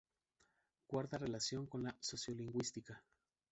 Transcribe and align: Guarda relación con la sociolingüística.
Guarda 0.89 1.19
relación 1.19 1.67
con 1.67 1.83
la 1.83 1.95
sociolingüística. 1.99 3.03